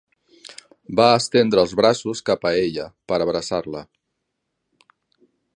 [0.99, 3.87] Va estendre els braços cap a ella per abraçar-la.